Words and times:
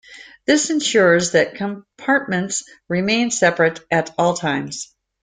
This 0.47 0.71
ensures 0.71 1.33
that 1.33 1.53
compartments 1.53 2.63
remain 2.89 3.29
separate 3.29 3.81
at 3.91 4.09
all 4.17 4.33
times. 4.33 4.91